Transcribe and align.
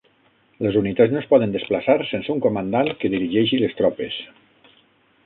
Les 0.67 0.77
unitats 0.79 1.11
no 1.15 1.19
es 1.19 1.27
poden 1.33 1.53
desplaçar 1.55 1.97
sense 2.13 2.33
un 2.37 2.41
comandant 2.45 2.89
que 3.05 3.13
dirigeixi 3.15 3.61
les 3.65 3.77
tropes. 3.83 4.17